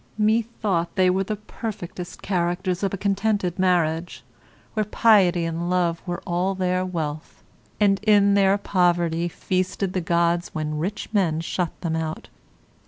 [0.17, 4.23] Methought they were the perfectest characters of a contented marriage,
[4.73, 7.43] where piety and love were all their wealth,
[7.79, 12.29] and in their poverty feasted the gods when rich men shut them out.